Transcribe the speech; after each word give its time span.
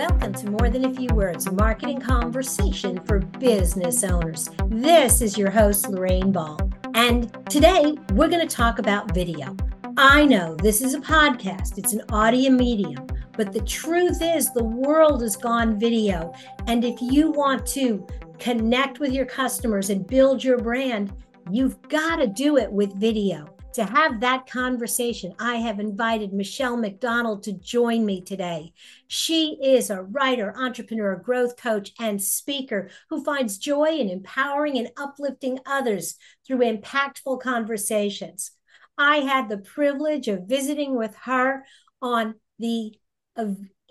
Welcome 0.00 0.32
to 0.32 0.50
More 0.50 0.70
Than 0.70 0.86
a 0.86 0.94
Few 0.94 1.10
Words, 1.12 1.46
a 1.46 1.52
marketing 1.52 2.00
conversation 2.00 3.04
for 3.04 3.18
business 3.18 4.02
owners. 4.02 4.48
This 4.68 5.20
is 5.20 5.36
your 5.36 5.50
host, 5.50 5.90
Lorraine 5.90 6.32
Ball. 6.32 6.58
And 6.94 7.30
today 7.50 7.98
we're 8.14 8.30
going 8.30 8.48
to 8.48 8.56
talk 8.56 8.78
about 8.78 9.12
video. 9.12 9.54
I 9.98 10.24
know 10.24 10.56
this 10.56 10.80
is 10.80 10.94
a 10.94 11.00
podcast, 11.00 11.76
it's 11.76 11.92
an 11.92 12.00
audio 12.08 12.50
medium, 12.50 13.06
but 13.32 13.52
the 13.52 13.60
truth 13.60 14.22
is 14.22 14.50
the 14.54 14.64
world 14.64 15.20
has 15.20 15.36
gone 15.36 15.78
video. 15.78 16.32
And 16.66 16.82
if 16.82 17.02
you 17.02 17.30
want 17.30 17.66
to 17.66 18.06
connect 18.38 19.00
with 19.00 19.12
your 19.12 19.26
customers 19.26 19.90
and 19.90 20.06
build 20.06 20.42
your 20.42 20.56
brand, 20.56 21.12
you've 21.50 21.78
got 21.90 22.16
to 22.16 22.26
do 22.26 22.56
it 22.56 22.72
with 22.72 22.94
video 22.94 23.54
to 23.72 23.84
have 23.84 24.20
that 24.20 24.50
conversation, 24.50 25.34
I 25.38 25.56
have 25.56 25.78
invited 25.78 26.32
Mechelle 26.32 26.80
McDonald 26.80 27.44
to 27.44 27.52
join 27.52 28.04
me 28.04 28.20
today. 28.20 28.72
She 29.06 29.58
is 29.62 29.90
a 29.90 30.02
writer, 30.02 30.52
entrepreneur, 30.56 31.16
growth 31.16 31.56
coach, 31.56 31.92
and 32.00 32.20
speaker 32.20 32.90
who 33.08 33.24
finds 33.24 33.58
joy 33.58 33.90
in 33.90 34.08
empowering 34.08 34.76
and 34.76 34.90
uplifting 34.96 35.60
others 35.66 36.16
through 36.46 36.58
impactful 36.58 37.40
conversations. 37.40 38.50
I 38.98 39.18
had 39.18 39.48
the 39.48 39.58
privilege 39.58 40.28
of 40.28 40.48
visiting 40.48 40.96
with 40.96 41.14
her 41.22 41.64
on 42.02 42.34
the 42.58 42.94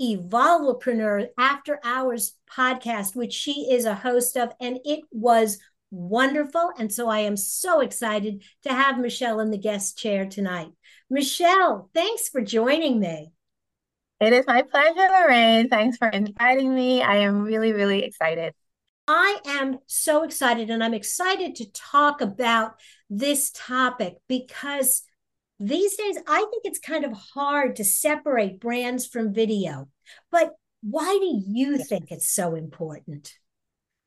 Evolvepreneur 0.01 1.27
After 1.37 1.79
Hours 1.83 2.35
podcast, 2.51 3.15
which 3.15 3.33
she 3.33 3.71
is 3.71 3.85
a 3.85 3.95
host 3.95 4.37
of, 4.37 4.51
and 4.59 4.79
it 4.83 5.01
was 5.11 5.57
wonderful. 5.91 6.71
And 6.77 6.91
so 6.91 7.07
I 7.07 7.19
am 7.19 7.37
so 7.37 7.81
excited 7.81 8.43
to 8.63 8.69
have 8.69 8.97
Mechelle 8.97 9.41
in 9.41 9.51
the 9.51 9.57
guest 9.57 9.97
chair 9.97 10.25
tonight. 10.25 10.69
Mechelle, 11.11 11.89
thanks 11.93 12.29
for 12.29 12.41
joining 12.41 12.99
me. 12.99 13.31
It 14.19 14.33
is 14.33 14.45
my 14.45 14.63
pleasure, 14.63 14.95
Lorraine. 14.95 15.69
Thanks 15.69 15.97
for 15.97 16.09
inviting 16.09 16.75
me. 16.75 17.01
I 17.01 17.17
am 17.17 17.41
really, 17.41 17.71
really 17.71 18.03
excited. 18.03 18.53
I 19.07 19.39
am 19.45 19.79
so 19.87 20.23
excited, 20.23 20.69
and 20.69 20.83
I'm 20.83 20.93
excited 20.93 21.55
to 21.55 21.71
talk 21.71 22.21
about 22.21 22.73
this 23.09 23.49
topic 23.55 24.17
because 24.27 25.03
these 25.59 25.95
days 25.95 26.17
I 26.27 26.37
think 26.37 26.63
it's 26.63 26.79
kind 26.79 27.03
of 27.03 27.13
hard 27.13 27.77
to 27.77 27.83
separate 27.83 28.59
brands 28.59 29.07
from 29.07 29.33
video. 29.33 29.89
But 30.31 30.51
why 30.81 31.17
do 31.19 31.41
you 31.47 31.77
think 31.77 32.11
it's 32.11 32.29
so 32.29 32.55
important? 32.55 33.33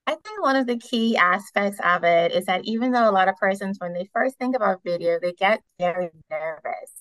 I 0.06 0.12
think 0.12 0.42
one 0.42 0.56
of 0.56 0.66
the 0.66 0.78
key 0.78 1.16
aspects 1.16 1.78
of 1.82 2.02
it 2.04 2.32
is 2.32 2.46
that 2.46 2.64
even 2.64 2.92
though 2.92 3.08
a 3.08 3.12
lot 3.12 3.28
of 3.28 3.36
persons, 3.36 3.78
when 3.78 3.92
they 3.92 4.08
first 4.12 4.36
think 4.38 4.56
about 4.56 4.82
video, 4.84 5.18
they 5.20 5.32
get 5.32 5.62
very 5.78 6.10
nervous. 6.30 6.92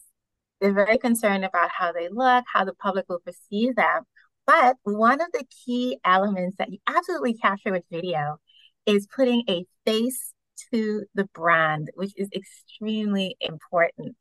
They're 0.60 0.74
very 0.74 1.00
concerned 1.00 1.44
about 1.44 1.72
how 1.72 1.92
they 1.92 2.10
look, 2.10 2.46
how 2.54 2.64
the 2.64 2.76
public 2.76 3.06
will 3.10 3.20
perceive 3.20 3.76
them. 3.76 4.04
But 4.46 4.78
one 4.84 5.20
of 5.20 5.32
the 5.34 5.46
key 5.66 6.00
elements 6.06 6.58
that 6.58 6.72
you 6.72 6.78
absolutely 6.88 7.34
capture 7.34 7.72
with 7.72 7.84
video 7.92 8.38
is 8.86 9.08
putting 9.08 9.44
a 9.50 9.66
face 9.86 10.34
to 10.72 11.06
the 11.16 11.26
brand, 11.34 11.90
which 11.96 12.14
is 12.16 12.30
extremely 12.36 13.36
important. 13.40 14.18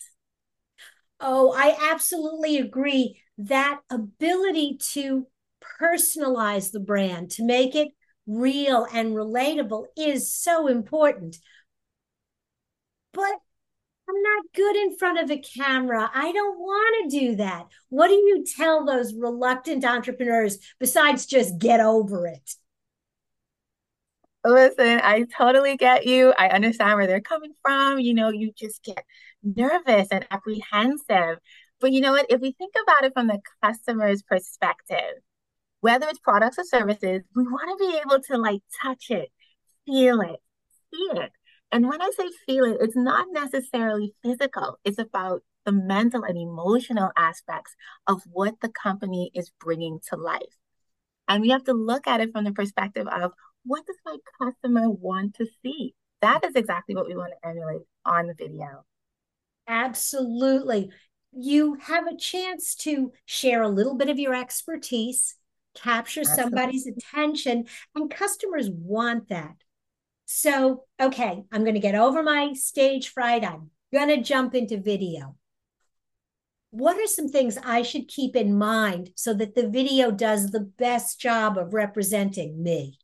Oh, 1.21 1.53
I 1.53 1.77
absolutely 1.93 2.57
agree. 2.57 3.21
That 3.37 3.81
ability 3.91 4.79
to 4.93 5.27
personalize 5.81 6.73
the 6.73 6.81
brand, 6.81 7.31
to 7.33 7.45
make 7.45 7.75
it 7.75 7.89
real 8.31 8.87
and 8.93 9.15
relatable 9.15 9.87
is 9.97 10.33
so 10.33 10.69
important. 10.69 11.37
But 13.13 13.33
I'm 14.09 14.23
not 14.23 14.45
good 14.55 14.77
in 14.77 14.97
front 14.97 15.19
of 15.21 15.31
a 15.31 15.39
camera. 15.39 16.11
I 16.15 16.33
don't 16.33 16.59
want 16.59 17.11
to 17.11 17.19
do 17.19 17.37
that. 17.37 17.67
What 17.89 18.09
do 18.09 18.15
you 18.15 18.45
tell 18.57 18.85
those 18.85 19.15
reluctant 19.15 19.85
entrepreneurs 19.85 20.59
besides 20.79 21.27
just 21.27 21.59
get 21.59 21.81
over 21.81 22.27
it? 22.27 22.55
Listen, 24.45 25.01
I 25.03 25.27
totally 25.37 25.77
get 25.77 26.07
you. 26.07 26.33
I 26.37 26.49
understand 26.49 26.97
where 26.97 27.07
they're 27.07 27.21
coming 27.21 27.53
from. 27.63 27.99
You 27.99 28.15
know, 28.15 28.31
you 28.31 28.53
just 28.57 28.83
get 28.83 29.05
nervous 29.43 30.09
and 30.11 30.27
apprehensive. 30.31 31.39
But 31.81 31.93
you 31.93 32.01
know 32.01 32.13
what? 32.13 32.27
If 32.31 32.41
we 32.41 32.53
think 32.53 32.75
about 32.83 33.05
it 33.05 33.13
from 33.13 33.27
the 33.27 33.41
customer's 33.63 34.23
perspective, 34.23 35.23
whether 35.81 36.07
it's 36.09 36.19
products 36.19 36.59
or 36.59 36.65
services, 36.65 37.23
we 37.35 37.43
want 37.45 37.79
to 37.79 37.87
be 37.87 37.99
able 37.99 38.23
to 38.23 38.37
like 38.37 38.63
touch 38.83 39.11
it, 39.11 39.31
feel 39.87 40.21
it, 40.21 40.41
see 40.93 41.09
it. 41.19 41.33
And 41.73 41.89
when 41.89 42.03
I 42.03 42.11
say 42.17 42.29
feel 42.47 42.65
it, 42.65 42.79
it's 42.81 42.97
not 42.97 43.27
necessarily 43.31 44.15
physical, 44.23 44.79
it's 44.85 44.99
about 44.99 45.43
the 45.65 45.73
mental 45.73 46.25
and 46.25 46.39
emotional 46.39 47.11
aspects 47.17 47.75
of 48.07 48.23
what 48.31 48.61
the 48.61 48.71
company 48.71 49.31
is 49.35 49.53
bringing 49.61 50.01
to 50.09 50.17
life. 50.17 50.57
And 51.29 51.43
we 51.43 51.51
have 51.51 51.65
to 51.65 51.75
look 51.75 52.07
at 52.07 52.21
it 52.21 52.33
from 52.33 52.45
the 52.45 52.53
perspective 52.53 53.07
of 53.07 53.33
what 53.65 53.87
does 53.87 53.97
my 54.05 54.17
customer 54.41 54.91
want 54.91 55.35
to 55.37 55.47
see? 55.63 55.95
That 56.23 56.45
is 56.45 56.55
exactly 56.55 56.95
what 56.95 57.07
we 57.07 57.17
want 57.17 57.33
to 57.41 57.49
emulate 57.49 57.83
on 58.05 58.27
the 58.27 58.35
video. 58.35 58.85
Absolutely. 59.69 60.91
You 61.33 61.75
have 61.83 62.07
a 62.07 62.17
chance 62.17 62.75
to 62.77 63.13
share 63.25 63.63
a 63.63 63.69
little 63.69 63.95
bit 63.95 64.09
of 64.09 64.19
your 64.19 64.35
expertise 64.35 65.37
capture 65.75 66.21
Absolutely. 66.21 66.43
somebody's 66.43 66.87
attention, 66.87 67.67
and 67.95 68.11
customers 68.11 68.71
want 68.71 69.29
that. 69.29 69.57
So, 70.27 70.85
okay, 71.01 71.45
I'm 71.51 71.63
going 71.63 71.75
to 71.75 71.81
get 71.81 71.95
over 71.95 72.23
my 72.23 72.53
stage 72.53 73.09
fright. 73.09 73.45
I'm 73.45 73.71
going 73.93 74.09
to 74.09 74.23
jump 74.23 74.55
into 74.55 74.79
video. 74.79 75.37
What 76.71 76.97
are 76.97 77.07
some 77.09 77.29
things 77.29 77.59
I 77.65 77.83
should 77.83 78.07
keep 78.07 78.37
in 78.37 78.57
mind 78.57 79.11
so 79.17 79.35
that 79.35 79.57
the 79.57 79.69
video 79.69 80.13
does 80.13 80.51
the 80.51 80.61
best 80.61 81.21
job 81.21 81.59
of 81.59 81.75
representing 81.75 82.63
me? 82.63 82.99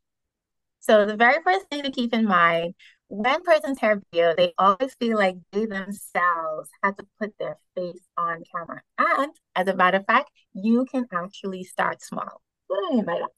So, 0.78 1.04
the 1.04 1.16
very 1.16 1.43
first 1.43 1.66
thing 1.69 1.83
to 1.83 1.91
keep 1.91 2.15
in 2.15 2.27
mind 2.27 2.75
when 3.09 3.43
persons 3.43 3.78
hear 3.81 4.03
video, 4.12 4.34
they 4.37 4.53
always 4.59 4.94
feel 4.94 5.16
like 5.16 5.37
they 5.53 5.66
themselves 5.66 6.71
have 6.83 6.97
to 6.97 7.06
put 7.21 7.34
their 7.38 7.56
face 7.77 8.06
on 8.16 8.43
camera. 8.53 8.83
And 8.98 9.33
as 9.54 9.69
a 9.69 9.77
matter 9.77 9.98
of 9.98 10.06
fact, 10.06 10.31
you 10.54 10.87
can 10.91 11.06
actually 11.12 11.65
start 11.65 12.03
small. 12.03 12.43
By 12.69 13.03
that? 13.04 13.28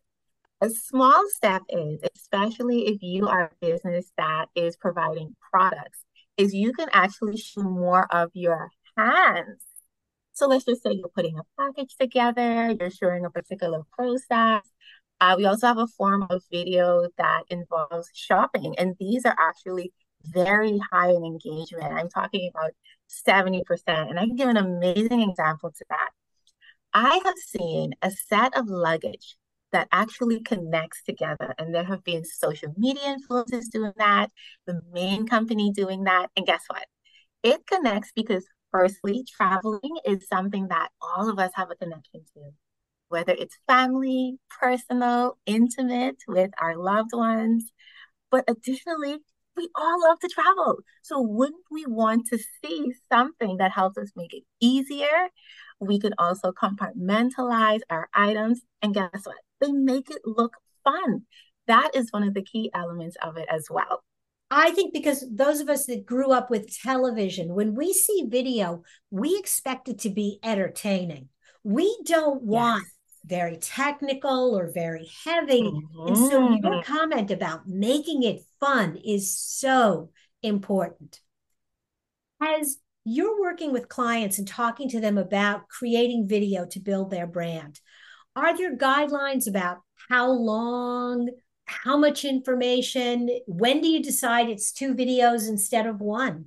A 0.61 0.71
small 0.71 1.25
step 1.29 1.63
is, 1.69 2.01
especially 2.17 2.89
if 2.89 3.03
you 3.03 3.29
are 3.29 3.45
a 3.45 3.67
business 3.67 4.13
that 4.17 4.47
is 4.55 4.77
providing 4.77 5.37
products, 5.53 6.05
is 6.37 6.53
you 6.53 6.73
can 6.73 6.89
actually 6.93 7.37
show 7.37 7.63
more 7.63 8.13
of 8.13 8.31
your 8.35 8.71
hands. 8.97 9.63
So 10.33 10.49
let's 10.49 10.65
just 10.65 10.83
say 10.83 10.93
you're 10.93 11.09
putting 11.09 11.39
a 11.39 11.43
package 11.59 11.95
together, 11.99 12.75
you're 12.79 12.91
showing 12.91 13.25
a 13.25 13.31
particular 13.31 13.83
process. 13.93 14.63
Uh, 15.21 15.35
we 15.37 15.47
also 15.47 15.67
have 15.67 15.79
a 15.79 15.87
form 15.87 16.27
of 16.31 16.43
video 16.51 17.09
that 17.19 17.43
involves 17.51 18.11
shopping, 18.15 18.75
and 18.79 18.95
these 19.01 19.25
are 19.25 19.37
actually 19.39 19.93
very 20.25 20.79
high 20.93 21.11
in 21.11 21.25
engagement. 21.25 21.93
I'm 21.93 22.09
talking 22.09 22.51
about 22.53 22.73
70%. 23.09 23.63
And 23.87 24.19
I 24.19 24.27
can 24.27 24.37
give 24.37 24.49
an 24.49 24.57
amazing 24.57 25.23
example 25.23 25.71
to 25.71 25.85
that. 25.91 26.11
I 26.95 27.21
have 27.25 27.35
seen 27.39 27.93
a 28.03 28.11
set 28.11 28.57
of 28.57 28.69
luggage 28.69 29.37
that 29.73 29.89
actually 29.93 30.41
connects 30.41 31.03
together. 31.05 31.55
And 31.59 31.75
there 31.75 31.85
have 31.85 32.05
been 32.05 32.25
social 32.25 32.75
media 32.77 33.17
influencers 33.17 33.69
doing 33.71 33.93
that, 33.99 34.31
the 34.67 34.81
main 34.93 35.27
company 35.27 35.73
doing 35.73 36.05
that. 36.05 36.29
And 36.37 36.47
guess 36.47 36.63
what? 36.69 36.87
It 37.43 37.67
connects 37.67 38.13
because, 38.15 38.47
firstly, 38.73 39.25
traveling 39.37 39.99
is 40.05 40.27
something 40.29 40.69
that 40.69 40.89
all 41.01 41.29
of 41.29 41.39
us 41.39 41.53
have 41.55 41.71
a 41.71 41.77
connection 41.77 42.25
to, 42.35 42.51
whether 43.09 43.33
it's 43.33 43.59
family, 43.67 44.39
personal, 44.61 45.39
intimate 45.47 46.17
with 46.27 46.51
our 46.61 46.77
loved 46.77 47.13
ones. 47.13 47.71
But 48.31 48.45
additionally, 48.49 49.19
we 49.57 49.69
all 49.75 50.01
love 50.03 50.19
to 50.21 50.29
travel. 50.29 50.79
So, 51.03 51.21
wouldn't 51.21 51.65
we 51.71 51.85
want 51.87 52.27
to 52.29 52.39
see 52.65 52.93
something 53.11 53.59
that 53.59 53.73
helps 53.73 53.99
us 53.99 54.13
make 54.17 54.35
it 54.35 54.45
easier? 54.61 55.29
We 55.81 55.99
can 55.99 56.15
also 56.19 56.53
compartmentalize 56.53 57.81
our 57.91 58.09
items. 58.15 58.61
And 58.83 58.95
guess 58.95 59.09
what? 59.25 59.37
They 59.61 59.73
make 59.73 60.11
it 60.11 60.23
look 60.25 60.55
fun. 60.85 61.23
That 61.67 61.91
is 61.95 62.11
one 62.11 62.23
of 62.23 62.35
the 62.35 62.43
key 62.43 62.71
elements 62.75 63.17
of 63.23 63.37
it 63.37 63.47
as 63.51 63.69
well. 63.71 64.03
I 64.51 64.71
think 64.71 64.95
because 64.95 65.25
those 65.31 65.61
of 65.61 65.69
us 65.69 65.87
that 65.87 66.07
grew 66.07 66.33
up 66.33 66.51
with 66.51 66.75
television, 66.81 67.55
when 67.55 67.75
we 67.75 67.93
see 67.93 68.25
video, 68.29 68.83
we 69.11 69.37
expect 69.39 69.89
it 69.89 69.99
to 70.01 70.11
be 70.11 70.39
entertaining. 70.43 71.29
We 71.65 71.95
don't 72.05 72.43
want 72.43 72.85
yes. 72.85 72.93
very 73.27 73.57
technical 73.59 74.57
or 74.59 74.71
very 74.73 75.11
heavy. 75.25 75.63
Mm-hmm. 75.63 76.09
And 76.09 76.17
so 76.17 76.51
your 76.51 76.61
mm-hmm. 76.61 76.93
comment 76.93 77.31
about 77.31 77.69
making 77.69 78.23
it 78.23 78.41
fun 78.59 78.97
is 78.97 79.39
so 79.39 80.11
important. 80.43 81.21
As 82.41 82.79
you're 83.09 83.41
working 83.41 83.73
with 83.73 83.89
clients 83.89 84.39
and 84.39 84.47
talking 84.47 84.89
to 84.91 85.01
them 85.01 85.17
about 85.17 85.69
creating 85.69 86.29
video 86.29 86.67
to 86.67 86.79
build 86.79 87.11
their 87.11 87.27
brand. 87.27 87.81
Are 88.37 88.57
there 88.57 88.77
guidelines 88.77 89.49
about 89.49 89.79
how 90.11 90.31
long, 90.31 91.31
how 91.65 91.97
much 91.97 92.25
information? 92.25 93.31
When 93.47 93.81
do 93.81 93.89
you 93.89 94.03
decide 94.03 94.49
it's 94.49 94.73
two 94.73 94.95
videos 94.95 95.49
instead 95.49 95.87
of 95.87 96.01
one? 96.01 96.47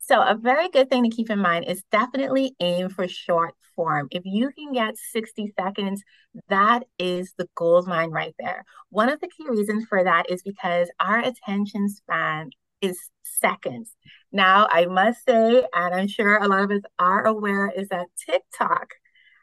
So, 0.00 0.22
a 0.22 0.34
very 0.34 0.70
good 0.70 0.88
thing 0.88 1.04
to 1.04 1.14
keep 1.14 1.28
in 1.28 1.38
mind 1.38 1.66
is 1.66 1.82
definitely 1.92 2.56
aim 2.60 2.88
for 2.88 3.06
short 3.06 3.54
form. 3.76 4.08
If 4.10 4.22
you 4.24 4.50
can 4.50 4.72
get 4.72 4.96
60 4.96 5.52
seconds, 5.60 6.02
that 6.48 6.84
is 6.98 7.34
the 7.36 7.46
gold 7.54 7.86
mine 7.86 8.10
right 8.10 8.34
there. 8.38 8.64
One 8.88 9.10
of 9.10 9.20
the 9.20 9.28
key 9.28 9.44
reasons 9.46 9.84
for 9.86 10.02
that 10.02 10.30
is 10.30 10.42
because 10.42 10.90
our 10.98 11.18
attention 11.18 11.90
span 11.90 12.50
is 12.80 12.98
seconds. 13.22 13.94
Now, 14.32 14.68
I 14.70 14.86
must 14.86 15.24
say, 15.26 15.62
and 15.74 15.94
I'm 15.94 16.08
sure 16.08 16.36
a 16.36 16.48
lot 16.48 16.64
of 16.64 16.70
us 16.70 16.82
are 16.98 17.26
aware, 17.26 17.70
is 17.74 17.88
that 17.88 18.06
TikTok 18.26 18.94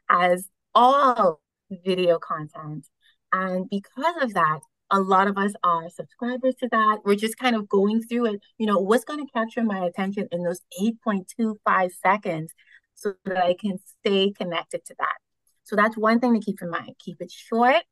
has 0.09 0.47
all 0.73 1.41
video 1.71 2.19
content. 2.19 2.87
And 3.33 3.69
because 3.69 4.15
of 4.21 4.33
that, 4.33 4.59
a 4.91 4.99
lot 4.99 5.27
of 5.27 5.37
us 5.37 5.53
are 5.63 5.89
subscribers 5.89 6.55
to 6.59 6.69
that. 6.71 6.99
We're 7.03 7.15
just 7.15 7.37
kind 7.37 7.55
of 7.55 7.67
going 7.67 8.03
through 8.03 8.27
it. 8.27 8.41
You 8.57 8.67
know, 8.67 8.77
what's 8.77 9.03
going 9.03 9.25
to 9.25 9.31
capture 9.31 9.63
my 9.63 9.79
attention 9.79 10.27
in 10.31 10.43
those 10.43 10.61
8.25 10.79 11.91
seconds 11.91 12.53
so 12.93 13.13
that 13.25 13.37
I 13.37 13.55
can 13.59 13.79
stay 13.99 14.31
connected 14.31 14.85
to 14.85 14.95
that? 14.99 15.15
So 15.63 15.75
that's 15.75 15.97
one 15.97 16.19
thing 16.19 16.33
to 16.35 16.39
keep 16.39 16.61
in 16.61 16.69
mind. 16.69 16.95
Keep 16.99 17.21
it 17.21 17.31
short, 17.31 17.83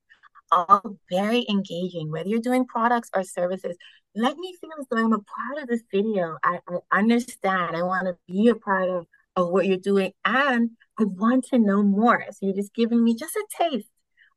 all 0.54 0.98
very 1.10 1.46
engaging, 1.50 2.12
whether 2.12 2.30
you're 2.30 2.40
doing 2.40 2.66
products 2.66 3.10
or 3.16 3.24
services. 3.24 3.76
Let 4.16 4.38
me 4.38 4.56
feel 4.62 4.70
as 4.80 4.86
though 4.90 5.04
I'm 5.04 5.14
a 5.14 5.20
part 5.20 5.64
of 5.64 5.68
this 5.68 5.82
video. 5.92 6.38
I, 6.44 6.60
I 6.68 7.00
understand. 7.00 7.76
I 7.76 7.84
want 7.84 8.08
to 8.08 8.18
be 8.32 8.50
a 8.50 8.56
part 8.56 8.90
of, 8.90 9.08
of 9.36 9.50
what 9.50 9.66
you're 9.66 9.78
doing. 9.78 10.12
And 10.24 10.72
I 11.00 11.06
want 11.06 11.46
to 11.46 11.58
know 11.58 11.82
more. 11.82 12.24
So 12.32 12.46
you're 12.46 12.56
just 12.56 12.76
giving 12.76 13.04
me 13.04 13.16
just 13.16 13.36
a 13.36 13.46
taste 13.58 13.90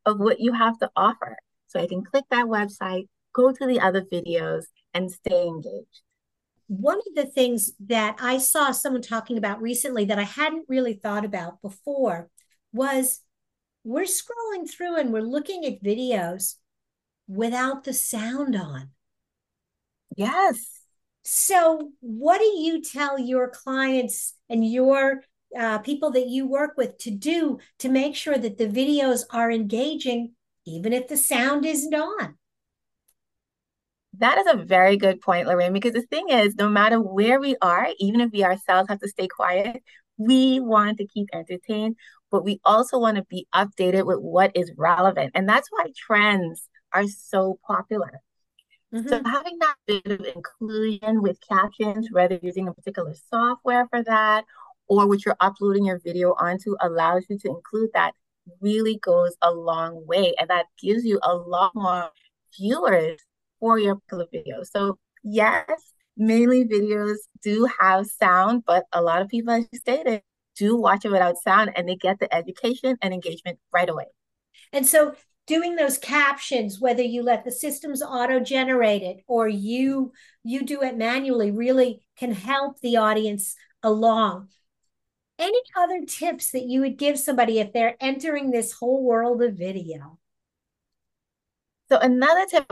of 0.06 0.18
what 0.18 0.40
you 0.40 0.52
have 0.52 0.78
to 0.78 0.90
offer. 0.96 1.36
So 1.66 1.80
I 1.80 1.86
can 1.86 2.04
click 2.04 2.24
that 2.30 2.46
website, 2.46 3.08
go 3.34 3.52
to 3.52 3.66
the 3.66 3.80
other 3.80 4.02
videos, 4.02 4.64
and 4.94 5.12
stay 5.12 5.46
engaged. 5.46 6.02
One 6.68 6.98
of 6.98 7.14
the 7.14 7.26
things 7.26 7.72
that 7.86 8.16
I 8.20 8.38
saw 8.38 8.70
someone 8.70 9.02
talking 9.02 9.36
about 9.36 9.60
recently 9.60 10.06
that 10.06 10.18
I 10.18 10.24
hadn't 10.24 10.66
really 10.68 10.94
thought 10.94 11.24
about 11.24 11.60
before 11.60 12.30
was 12.72 13.20
we're 13.87 14.03
scrolling 14.03 14.69
through 14.69 14.97
and 14.97 15.12
we're 15.12 15.23
looking 15.23 15.65
at 15.65 15.81
videos 15.81 16.56
without 17.29 17.85
the 17.85 17.93
sound 17.93 18.56
on. 18.56 18.91
Yes. 20.17 20.81
So, 21.23 21.93
what 22.00 22.38
do 22.38 22.44
you 22.44 22.83
tell 22.83 23.17
your 23.17 23.49
clients 23.49 24.35
and 24.50 24.69
your 24.69 25.23
uh, 25.56 25.79
people 25.79 26.11
that 26.12 26.27
you 26.27 26.49
work 26.49 26.73
with 26.77 26.99
to 26.99 27.12
do 27.12 27.59
to 27.79 27.88
make 27.88 28.17
sure 28.17 28.37
that 28.37 28.59
the 28.59 28.67
videos 28.67 29.23
are 29.31 29.53
engaging, 29.53 30.33
even 30.67 30.93
if 30.93 31.06
the 31.06 31.17
sound 31.17 31.65
isn't 31.65 31.94
on? 31.94 32.37
That 34.19 34.38
is 34.38 34.47
a 34.49 34.65
very 34.65 34.97
good 34.97 35.21
point, 35.21 35.47
Lorraine, 35.47 35.73
because 35.73 35.93
the 35.93 36.03
thing 36.03 36.31
is, 36.31 36.56
no 36.56 36.69
matter 36.69 37.00
where 37.00 37.38
we 37.38 37.55
are, 37.62 37.88
even 38.00 38.21
if 38.21 38.33
we 38.33 38.43
ourselves 38.43 38.88
have 38.88 39.00
to 39.00 39.09
stay 39.09 39.29
quiet, 39.29 39.83
we 40.17 40.61
want 40.61 40.99
to 40.99 41.06
keep 41.06 41.29
entertained, 41.33 41.97
but 42.31 42.44
we 42.44 42.61
also 42.64 42.99
want 42.99 43.17
to 43.17 43.25
be 43.25 43.46
updated 43.55 44.06
with 44.06 44.19
what 44.19 44.52
is 44.55 44.73
relevant. 44.76 45.32
And 45.34 45.49
that's 45.49 45.69
why 45.70 45.87
trends 45.96 46.69
are 46.93 47.06
so 47.06 47.58
popular. 47.67 48.20
Mm-hmm. 48.94 49.08
So 49.08 49.23
having 49.25 49.58
that 49.61 49.75
bit 49.87 50.06
of 50.06 50.26
inclusion 50.26 51.23
with 51.23 51.38
captions, 51.46 52.08
whether 52.11 52.38
using 52.43 52.69
a 52.69 52.75
particular 52.75 53.14
software 53.31 53.87
for 53.88 54.02
that 54.05 54.44
or 54.88 55.08
what 55.08 55.25
you're 55.25 55.37
uploading 55.40 55.87
your 55.87 56.00
video 56.05 56.34
onto 56.38 56.76
allows 56.81 57.25
you 57.28 57.38
to 57.38 57.49
include 57.49 57.90
that 57.94 58.12
really 58.61 58.99
goes 58.99 59.37
a 59.43 59.50
long 59.50 60.06
way. 60.06 60.34
And 60.38 60.49
that 60.50 60.67
gives 60.81 61.05
you 61.05 61.19
a 61.23 61.34
lot 61.34 61.73
more 61.75 62.11
viewers 62.56 63.19
for 63.58 63.78
your 63.78 63.96
particular 63.96 64.26
video. 64.32 64.62
So 64.62 64.99
yes, 65.25 65.67
mainly 66.17 66.64
videos 66.64 67.17
do 67.43 67.69
have 67.81 68.06
sound, 68.06 68.64
but 68.67 68.84
a 68.93 69.02
lot 69.02 69.23
of 69.23 69.28
people, 69.28 69.52
as 69.52 69.67
you 69.73 69.78
stated, 69.78 70.23
do 70.56 70.76
watch 70.76 71.05
it 71.05 71.11
without 71.11 71.37
sound 71.38 71.73
and 71.76 71.88
they 71.88 71.97
get 71.97 72.19
the 72.19 72.35
education 72.35 72.97
and 73.03 73.12
engagement 73.12 73.58
right 73.73 73.88
away. 73.88 74.06
And 74.73 74.87
so 74.87 75.14
doing 75.47 75.76
those 75.76 75.97
captions 75.97 76.81
whether 76.81 77.03
you 77.03 77.23
let 77.23 77.44
the 77.44 77.53
systems 77.53 78.03
auto 78.03 78.41
generate 78.41 79.03
it 79.03 79.19
or 79.29 79.47
you 79.47 80.12
you 80.43 80.64
do 80.64 80.82
it 80.82 80.97
manually 80.97 81.53
really 81.53 82.00
can 82.19 82.32
help 82.32 82.81
the 82.81 82.97
audience 82.97 83.55
along 83.81 84.49
any 85.38 85.61
other 85.76 86.05
tips 86.06 86.50
that 86.50 86.64
you 86.64 86.81
would 86.81 86.97
give 86.97 87.19
somebody 87.19 87.59
if 87.59 87.73
they're 87.73 87.97
entering 88.00 88.50
this 88.50 88.73
whole 88.73 89.05
world 89.05 89.43
of 89.43 89.55
video? 89.55 90.19
So, 91.88 91.99
another 91.99 92.47
tip 92.47 92.67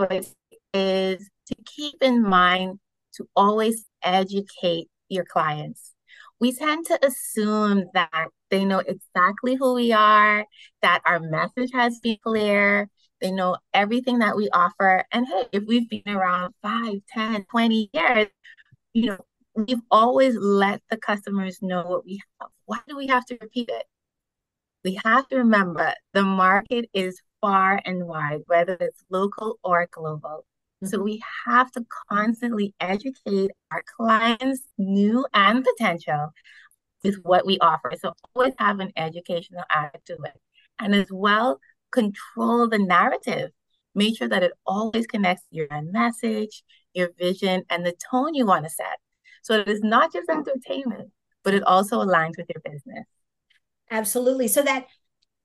is 0.73 1.31
to 1.47 1.55
keep 1.65 1.97
in 2.01 2.23
mind 2.23 2.81
to 3.15 3.29
always 3.37 3.85
educate 4.03 4.89
your 5.09 5.25
clients. 5.25 5.94
We 6.41 6.53
tend 6.53 6.87
to 6.87 7.07
assume 7.07 7.87
that 7.95 8.29
they 8.51 8.65
know 8.65 8.81
exactly 8.81 9.55
who 9.55 9.75
we 9.75 9.93
are, 9.93 10.45
that 10.83 11.01
our 11.07 11.21
message 11.21 11.71
has 11.73 12.01
been 12.01 12.19
clear, 12.23 12.89
they 13.21 13.31
know 13.31 13.57
everything 13.73 14.19
that 14.19 14.37
we 14.37 14.49
offer. 14.51 15.05
And 15.11 15.27
hey, 15.27 15.45
if 15.53 15.65
we've 15.67 15.89
been 15.89 16.03
around 16.07 16.55
5, 16.63 16.95
10, 17.09 17.45
20 17.51 17.91
years, 17.93 18.29
you 18.93 19.07
know, 19.07 19.19
we've 19.55 19.81
always 19.91 20.37
let 20.37 20.83
the 20.91 20.97
customers 20.97 21.59
know 21.63 21.85
what 21.85 22.05
we 22.05 22.21
have. 22.41 22.51
Why 22.67 22.79
do 22.89 22.97
we 22.97 23.07
have 23.07 23.25
to 23.27 23.39
repeat 23.41 23.71
it? 23.71 23.85
We 24.85 25.01
have 25.05 25.27
to 25.29 25.37
remember 25.39 25.95
the 26.13 26.23
market 26.23 26.91
is 26.93 27.21
far 27.41 27.81
and 27.85 28.07
wide, 28.07 28.43
whether 28.47 28.77
it's 28.79 29.03
local 29.09 29.59
or 29.65 29.89
global. 29.91 30.45
Mm-hmm. 30.85 30.97
So 30.97 31.03
we 31.03 31.23
have 31.47 31.71
to 31.73 31.85
constantly 32.11 32.75
educate 32.81 33.51
our 33.71 33.83
clients, 33.97 34.63
new 34.79 35.27
and 35.33 35.65
potential, 35.65 36.33
with 37.03 37.17
what 37.23 37.47
we 37.47 37.59
offer. 37.59 37.93
So 38.01 38.15
always 38.35 38.55
have 38.59 38.81
an 38.81 38.93
educational 38.97 39.65
aspect 39.71 40.07
to 40.07 40.15
it. 40.15 40.41
And 40.79 40.95
as 40.95 41.09
well, 41.11 41.61
control 41.93 42.69
the 42.69 42.79
narrative. 42.79 43.51
Make 43.95 44.19
sure 44.19 44.29
that 44.29 44.43
it 44.43 44.53
always 44.67 45.07
connects 45.07 45.45
your 45.51 45.69
message, 45.83 46.65
your 46.95 47.11
vision, 47.19 47.63
and 47.71 47.87
the 47.87 47.95
tone 48.11 48.35
you 48.35 48.47
want 48.47 48.65
to 48.65 48.71
set. 48.71 48.99
So 49.43 49.55
it 49.55 49.69
is 49.69 49.83
not 49.83 50.13
just 50.13 50.29
entertainment, 50.29 51.11
but 51.45 51.55
it 51.55 51.63
also 51.63 52.01
aligns 52.01 52.37
with 52.37 52.47
your 52.49 52.63
business. 52.65 53.07
Absolutely. 53.91 54.49
So 54.49 54.63
that, 54.63 54.87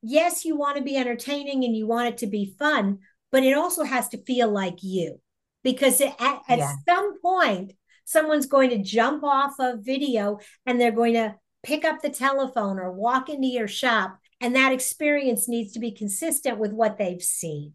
yes, 0.01 0.45
you 0.45 0.55
want 0.55 0.77
to 0.77 0.83
be 0.83 0.95
entertaining 0.95 1.63
and 1.63 1.75
you 1.75 1.85
want 1.85 2.07
it 2.07 2.17
to 2.19 2.27
be 2.27 2.55
fun, 2.57 2.99
but 3.31 3.43
it 3.43 3.55
also 3.55 3.83
has 3.83 4.07
to 4.09 4.23
feel 4.23 4.49
like 4.49 4.77
you. 4.81 5.19
Because 5.63 5.99
at, 6.01 6.15
at 6.19 6.59
yeah. 6.59 6.73
some 6.87 7.19
point, 7.21 7.73
someone's 8.05 8.45
going 8.45 8.69
to 8.69 8.83
jump 8.83 9.23
off 9.23 9.53
of 9.59 9.85
video 9.85 10.39
and 10.65 10.79
they're 10.79 10.91
going 10.91 11.13
to 11.13 11.35
pick 11.63 11.83
up 11.83 12.01
the 12.01 12.09
telephone 12.09 12.79
or 12.79 12.91
walk 12.91 13.29
into 13.29 13.47
your 13.47 13.67
shop. 13.67 14.17
And 14.41 14.55
that 14.55 14.71
experience 14.71 15.49
needs 15.49 15.73
to 15.73 15.79
be 15.79 15.91
consistent 15.91 16.59
with 16.59 16.71
what 16.71 16.97
they've 16.97 17.21
seen. 17.21 17.73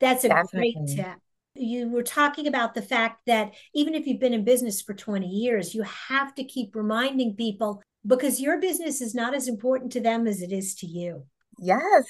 That's 0.00 0.24
a 0.24 0.28
Definitely. 0.28 0.74
great 0.74 0.96
tip 0.96 1.16
you 1.54 1.88
were 1.88 2.02
talking 2.02 2.46
about 2.46 2.74
the 2.74 2.82
fact 2.82 3.20
that 3.26 3.54
even 3.74 3.94
if 3.94 4.06
you've 4.06 4.20
been 4.20 4.34
in 4.34 4.44
business 4.44 4.80
for 4.80 4.94
20 4.94 5.26
years, 5.26 5.74
you 5.74 5.82
have 5.82 6.34
to 6.36 6.44
keep 6.44 6.74
reminding 6.74 7.36
people 7.36 7.82
because 8.06 8.40
your 8.40 8.60
business 8.60 9.00
is 9.00 9.14
not 9.14 9.34
as 9.34 9.48
important 9.48 9.92
to 9.92 10.00
them 10.00 10.26
as 10.26 10.42
it 10.42 10.52
is 10.52 10.74
to 10.76 10.86
you. 10.86 11.24
Yes. 11.58 12.06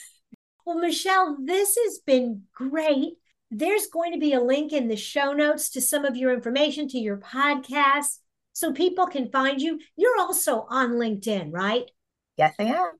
Well, 0.65 0.77
Mechelle, 0.77 1.37
this 1.45 1.77
has 1.85 2.00
been 2.07 2.43
great. 2.55 3.15
There's 3.50 3.88
going 3.88 4.12
to 4.12 4.19
be 4.19 4.33
a 4.33 4.40
link 4.40 4.73
in 4.73 4.88
the 4.88 4.97
show 4.97 5.33
notes 5.33 5.71
to 5.71 5.80
some 5.80 6.04
of 6.04 6.16
your 6.16 6.33
information 6.33 6.88
to 6.88 6.99
your 6.99 7.19
podcast 7.19 8.19
so 8.52 8.73
people 8.73 9.07
can 9.07 9.30
find 9.30 9.61
you. 9.61 9.80
You're 9.97 10.19
also 10.19 10.66
on 10.69 10.92
LinkedIn, 10.92 11.52
right? 11.52 11.90
Yes, 12.37 12.54
I 12.59 12.64
am. 12.64 12.92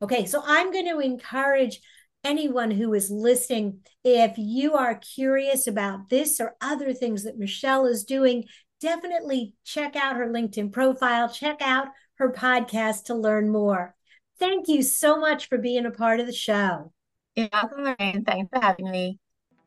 Okay, 0.00 0.26
so 0.26 0.42
I'm 0.44 0.72
going 0.72 0.88
to 0.88 1.00
encourage 1.00 1.80
anyone 2.24 2.70
who 2.70 2.94
is 2.94 3.10
listening, 3.10 3.80
if 4.04 4.34
you 4.36 4.74
are 4.74 4.94
curious 4.94 5.66
about 5.66 6.08
this 6.08 6.40
or 6.40 6.56
other 6.60 6.92
things 6.92 7.24
that 7.24 7.38
Mechelle 7.38 7.90
is 7.90 8.04
doing, 8.04 8.44
definitely 8.80 9.54
check 9.64 9.96
out 9.96 10.16
her 10.16 10.28
LinkedIn 10.28 10.72
profile, 10.72 11.28
check 11.28 11.58
out 11.60 11.88
her 12.14 12.32
podcast 12.32 13.04
to 13.04 13.14
learn 13.14 13.50
more. 13.50 13.94
Thank 14.38 14.68
you 14.68 14.82
so 14.82 15.18
much 15.18 15.48
for 15.48 15.58
being 15.58 15.86
a 15.86 15.90
part 15.90 16.20
of 16.20 16.26
the 16.26 16.32
show. 16.32 16.92
You're 17.34 17.48
welcome, 17.52 17.84
Lorraine. 17.84 18.24
Thanks 18.24 18.48
for 18.52 18.60
having 18.60 18.90
me. 18.90 19.18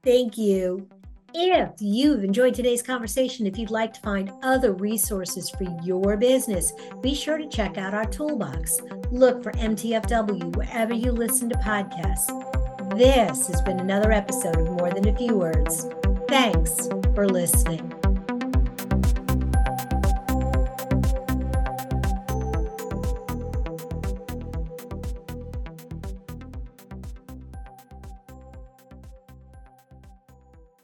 Thank 0.03 0.37
you. 0.37 0.87
If 1.33 1.69
you've 1.79 2.23
enjoyed 2.23 2.55
today's 2.55 2.81
conversation, 2.81 3.47
if 3.47 3.57
you'd 3.57 3.71
like 3.71 3.93
to 3.93 4.01
find 4.01 4.31
other 4.43 4.73
resources 4.73 5.49
for 5.49 5.63
your 5.83 6.17
business, 6.17 6.73
be 7.01 7.15
sure 7.15 7.37
to 7.37 7.47
check 7.47 7.77
out 7.77 7.93
our 7.93 8.05
toolbox. 8.05 8.81
Look 9.11 9.41
for 9.41 9.53
MTFW 9.53 10.55
wherever 10.57 10.93
you 10.93 11.11
listen 11.11 11.47
to 11.49 11.55
podcasts. 11.59 12.27
This 12.97 13.47
has 13.47 13.61
been 13.61 13.79
another 13.79 14.11
episode 14.11 14.57
of 14.57 14.71
More 14.71 14.91
Than 14.91 15.07
a 15.07 15.15
Few 15.15 15.37
Words. 15.37 15.87
Thanks 16.27 16.89
for 17.15 17.29
listening. 17.29 18.00